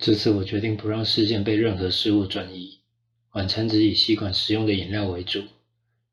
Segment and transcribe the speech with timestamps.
[0.00, 2.80] 这次我决定不让视线被任何事物转移，
[3.34, 5.42] 晚餐只以吸管食用的饮料为主，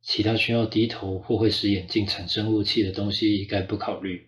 [0.02, 4.28] 其他需要低头或会使眼镜产生雾气的东西一概不考虑。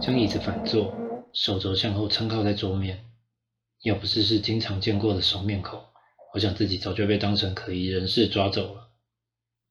[0.00, 0.92] 将椅子反坐，
[1.32, 3.04] 手肘向后撑靠在桌面。
[3.84, 5.80] 要不是是经常见过的熟面孔，
[6.34, 8.88] 我想自己早就被当成可疑人士抓走了。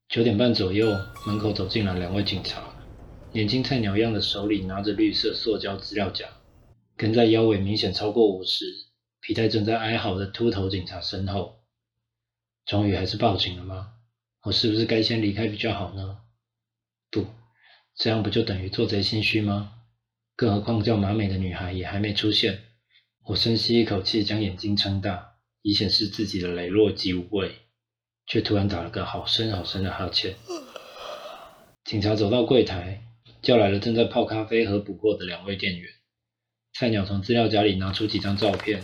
[0.08, 0.88] 九点半左右，
[1.26, 2.74] 门口走进来两位警察，
[3.30, 6.26] 年轻菜鸟样的手里拿着绿色塑胶资料夹，
[6.96, 8.64] 跟在腰围明显超过五十、
[9.24, 11.60] 皮带正在哀嚎的秃头警察身后。
[12.66, 13.92] 终于还是报警了吗？
[14.42, 16.18] 我是不是该先离开比较好呢？
[17.08, 17.26] 不，
[17.94, 19.74] 这样不就等于做贼心虚吗？
[20.34, 22.64] 更何况叫马美的女孩也还没出现。
[23.24, 27.52] 我深吸一口气，将眼睛撑大，以显示自己的磊落及无畏，
[28.26, 30.34] 却突然打了个好深好深的哈欠。
[31.84, 33.04] 警察走到柜台，
[33.40, 35.88] 叫来了正在泡咖啡和补货的两位店员。
[36.72, 38.82] 菜鸟从资料夹里拿出几张照片，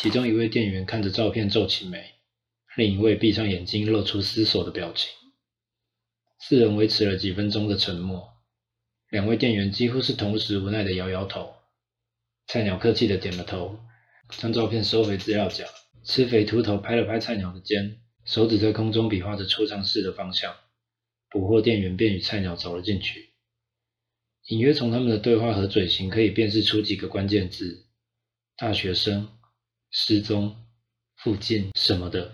[0.00, 2.14] 其中一位店员看着照片皱起眉，
[2.74, 5.10] 另一位闭上眼睛，露出思索的表情。
[6.38, 8.32] 四人维持了几分钟的沉默，
[9.10, 11.52] 两位店员几乎是同时无奈的摇摇头。
[12.46, 13.78] 菜鸟客气的点了头，
[14.30, 15.66] 将照片收回资料夹。
[16.02, 20.56] 吃肥秃头拍了拍菜鸟的肩，手指在空中比划着储藏室的方向。
[21.28, 23.34] 捕获店员便与菜鸟走了进去。
[24.46, 27.84] 隐约从他们的对话和嘴型可以辨识出几个关键字：
[28.56, 29.28] 大学生、
[29.90, 30.56] 失踪、
[31.16, 32.32] 附近什么的。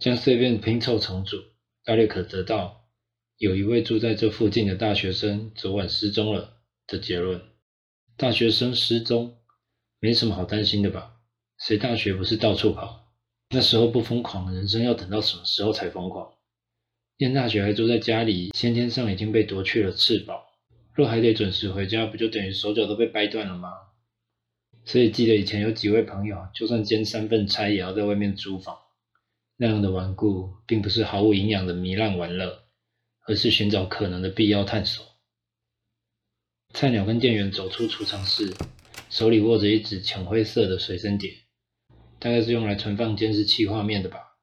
[0.00, 1.36] 将碎片拼凑重组，
[1.84, 2.88] 大略可得到
[3.36, 7.40] 有一位住在这附近的大学生昨晚失踪了的结论。
[8.16, 9.38] 大学生失踪，
[10.00, 11.16] 没什么好担心的吧？
[11.58, 13.12] 谁大学不是到处跑？
[13.50, 16.32] 那时候不疯狂，人生要等到什么时候才疯狂？
[17.18, 20.40] 念大学还住在家里，先天上已经被夺去了翅膀，
[20.92, 23.70] 若还得准时回家，不就等于手脚都被掰断了吗？
[24.88, 28.74] 所以记得以前有几位朋友，就算兼三份差，也要在外面租房。
[29.58, 32.64] 那样的顽固，并不是毫无营养的糜烂玩乐，
[33.26, 35.04] 而是寻找可能的必要探索。
[36.72, 38.54] 菜鸟跟店员走出储藏室，
[39.10, 41.34] 手里握着一只浅灰色的随身碟，
[42.18, 44.38] 大概是用来存放监视器画面的吧。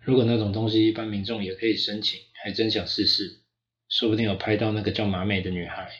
[0.00, 3.40] 如果那种东西一般民众也可以申请，还真想试试，
[3.88, 5.90] 说不定有拍到那个叫马美的女孩。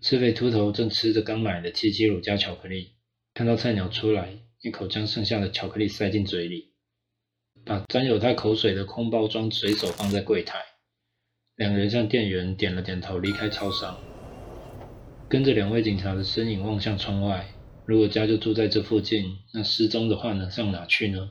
[0.00, 2.92] 吃肥秃头正吃着刚买的七七乳加巧克力，
[3.34, 6.72] 看到菜鸟出来，一口将剩下的巧克力塞进嘴里，
[7.64, 10.58] 把沾有他口水的空包装随手放在柜台。
[11.56, 13.98] 两人向店员点了点头，离开超商。
[15.28, 17.48] 跟着两位警察的身影望向窗外。
[17.84, 21.30] 如果家就住在这附近，那失踪的话能上哪去呢？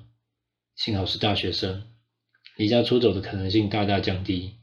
[0.76, 1.84] 幸好是大学生，
[2.58, 4.56] 离家出走的可能性大大降低，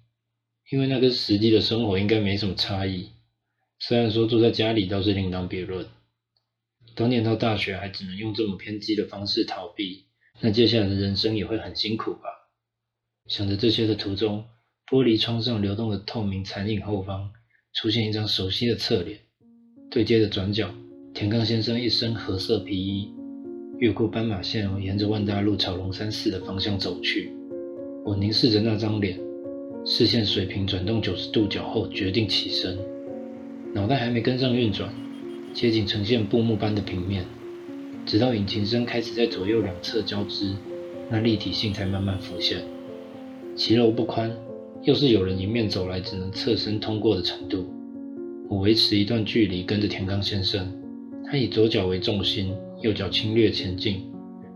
[0.71, 3.11] 因为那跟实际的生活应该没什么差异。
[3.87, 5.85] 虽然说住在家里倒是另当别论。
[6.95, 10.05] 当年到大学还只能用这么偏激的方式逃避，
[10.41, 12.49] 那接下来的人生也会很辛苦吧？
[13.27, 14.47] 想着这些的途中，
[14.91, 17.31] 玻璃窗上流动的透明残影后方，
[17.75, 19.19] 出现一张熟悉的侧脸。
[19.91, 20.75] 对街的转角，
[21.13, 23.13] 田刚先生一身褐色皮衣，
[23.81, 27.31] 越过斑马线，沿着万大路朝龙山寺的方向走去。
[28.03, 29.21] 我凝视着那张脸，
[29.85, 32.79] 视线水平转动九十度角后，决定起身。
[33.75, 34.89] 脑袋还没跟上运转，
[35.53, 37.25] 街景呈现布幕般的平面，
[38.07, 40.55] 直到引擎声开始在左右两侧交织，
[41.11, 42.63] 那立体性才慢慢浮现。
[43.57, 44.31] 骑楼不宽，
[44.85, 47.69] 又是有人迎面走来，只能侧身通过的程度。
[48.49, 50.73] 我维持一段距离，跟着田刚先生。
[51.27, 54.03] 他以左脚为重心，右脚轻略前进，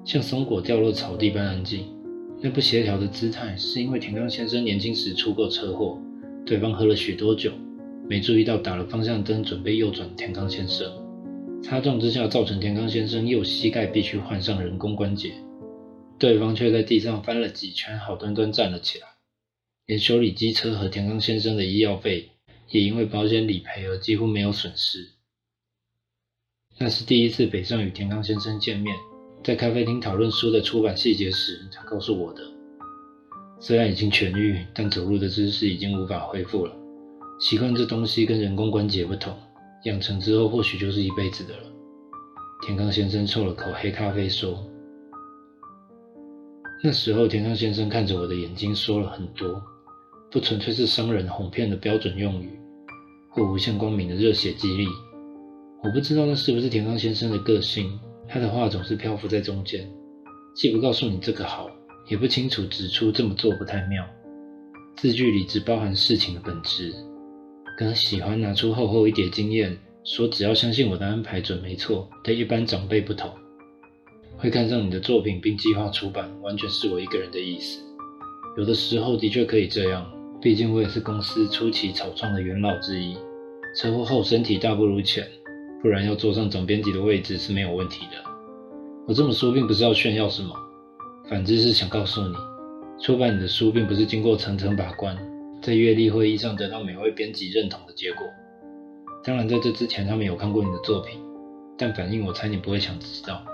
[0.05, 1.81] 像松果掉落草地般安静。
[2.41, 6.01] 那不协调的姿态，是因为田刚先生年轻时出过车祸，
[6.47, 7.51] 对方喝了许多酒，
[8.09, 10.09] 没注意到打了方向灯准备右转。
[10.17, 10.91] 田刚先生
[11.63, 15.35] 擦撞之下，造成田刚先生右膝盖必须换上人工关节，
[16.19, 19.07] 对方却在地上翻了几圈，好端端站了起来，
[19.87, 22.31] 连修理机车和田刚先生的医药费。
[22.71, 25.13] 也因为保险理赔而几乎没有损失。
[26.77, 28.95] 那是第一次北上与田刚先生见面，
[29.43, 32.43] 在咖啡厅讨论书的出版细节时，他告诉我的。
[33.59, 36.78] 虽然已经痊愈，但走路的姿势已经无法恢复了。
[37.39, 39.33] 习惯这东西跟人工关节不同，
[39.85, 41.63] 养成之后或许就是一辈子的了。
[42.63, 44.59] 田刚先生抽了口黑咖啡说
[46.83, 49.63] ：“那时候，田刚先生看着我的眼睛，说了很多。”
[50.31, 52.51] 不纯粹是商人哄骗的标准用语，
[53.31, 54.87] 或无限光明的热血激励。
[55.83, 57.99] 我不知道那是不是田刚先生的个性。
[58.29, 59.89] 他的话总是漂浮在中间，
[60.55, 61.71] 既不告诉你这个好，
[62.11, 64.05] 也不清楚指出这么做不太妙。
[64.97, 66.93] 字句里只包含事情的本质，
[67.79, 73.31] 跟喜欢拿出厚厚一叠经验说只要相信我的安排准没错，跟一般长辈不同，
[74.37, 77.81] 会看上你的作品并计划出版，完全是我一个人的意思。
[78.57, 80.05] 有的时候的确可以这样，
[80.43, 83.17] 毕竟我也是公司初期草创的元老之一。
[83.77, 85.25] 车祸后身体大不如前，
[85.81, 88.17] 不然要坐上总编辑的位置是没有问题的。
[89.07, 90.53] 我这么说并不是要炫耀什么，
[91.31, 92.35] 反之是想告诉你，
[93.01, 95.17] 出版你的书并不是经过层层把关，
[95.69, 98.27] 在阅历会议上得到每位编辑认同的结果。
[99.23, 101.21] 当然，在这之前他们有看过你的作品，
[101.77, 103.45] 但反应我猜你不会想知道。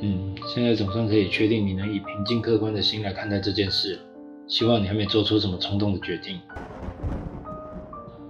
[0.00, 4.00] 嗯，现在总算可以确定你能以平静客观的心来看待这件事了。
[4.48, 6.40] 希望你还没做出什么冲动的决定，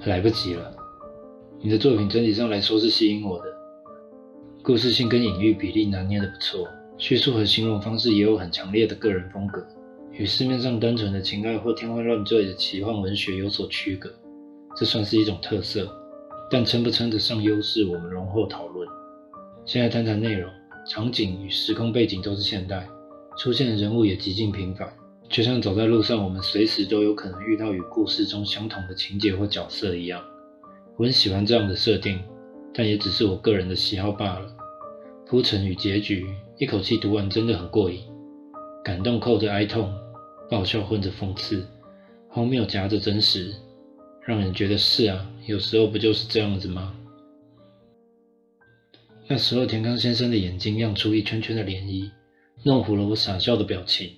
[0.04, 0.76] 来不及了。
[1.62, 3.44] 你的作品整体上来说是吸引我的。
[4.62, 6.68] 故事性跟隐喻比例拿捏的不错，
[6.98, 9.66] 叙述和形容方式也有很强烈的个人风格，
[10.18, 14.10] 与市面上单纯的情爱或天花乱坠的奇幻文学有所区隔，
[14.74, 15.86] 这算是一种特色。
[16.50, 18.88] 但称不称得上优势，我们容后讨论。
[19.66, 20.50] 现在谈谈内容，
[20.88, 22.88] 场景与时空背景都是现代，
[23.36, 24.90] 出现的人物也极尽平凡，
[25.28, 30.22] 就像走在路上，我们随时都有可能遇到与故事中相同的情节或角色一样。
[30.96, 32.18] 我很喜欢这样的设定，
[32.72, 34.46] 但也只是我个人的喜好罢了。
[35.26, 36.24] 铺陈与结局，
[36.56, 38.00] 一口气读完真的很过瘾，
[38.82, 39.92] 感动扣着哀痛，
[40.48, 41.66] 爆笑混着讽刺，
[42.28, 43.52] 荒谬夹着真实，
[44.24, 46.94] 让人觉得是啊，有时候不就是这样子吗？
[49.28, 52.10] 那时候田康先生的眼睛漾出一圈圈的涟漪，
[52.62, 54.12] 弄糊了我傻笑的表情。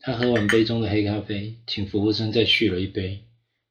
[0.00, 3.22] 他喝完杯中的黑咖啡，请服务生再续了一杯。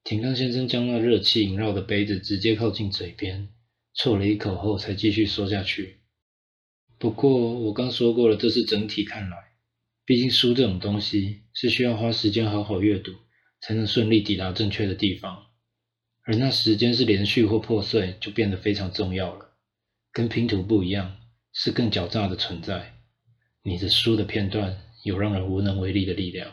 [0.05, 3.49] 田康先生将那热气萦绕的杯子直接靠近嘴边，
[3.93, 5.97] 啜了一口后才继续说下去。
[6.97, 9.50] 不过我刚说过了，这是整体看来。
[10.06, 13.12] 毕竟书这种东西是需要花时间好好阅读，
[13.62, 15.45] 才能顺利抵达正确的地方。
[16.24, 19.57] 而那时间是连续或破碎，就变得非常重要了。
[20.12, 21.18] 跟拼图不一样，
[21.53, 22.94] 是更狡诈的存在。
[23.63, 26.51] 你的书的片段有让人无能为力的力量。